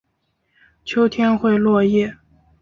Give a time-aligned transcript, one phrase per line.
[0.83, 2.17] 秋天会落叶。